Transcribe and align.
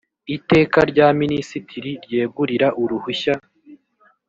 iteka 0.35 0.79
rya 0.91 1.07
minisitiri 1.21 1.91
ryegurira 2.05 2.67
uruhushya 2.81 3.33